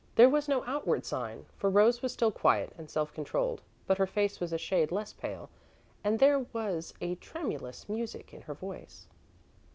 [0.15, 4.07] There was no outward sign, for Rose was still quiet and self controlled, but her
[4.07, 5.51] face was a shade less pale
[6.03, 9.05] and there was a tremulous music in her voice.